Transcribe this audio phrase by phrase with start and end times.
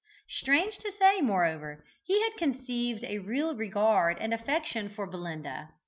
[0.29, 5.69] Strange to say, moreover, he had conceived a real regard and affection for Belinda.